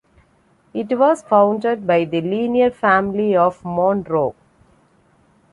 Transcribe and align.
It 0.73 0.97
was 0.97 1.21
founded 1.21 1.85
by 1.85 2.05
the 2.05 2.21
Liner 2.21 2.71
Family 2.71 3.35
of 3.35 3.63
Monroe. 3.63 4.33